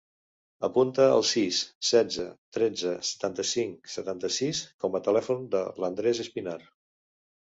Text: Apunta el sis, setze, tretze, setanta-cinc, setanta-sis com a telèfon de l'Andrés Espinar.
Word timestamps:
Apunta 0.67 1.03
el 1.17 1.25
sis, 1.31 1.57
setze, 1.89 2.23
tretze, 2.57 2.93
setanta-cinc, 3.11 3.91
setanta-sis 3.97 4.61
com 4.85 4.97
a 4.97 5.03
telèfon 5.09 5.47
de 5.57 5.61
l'Andrés 5.83 6.23
Espinar. 6.27 6.59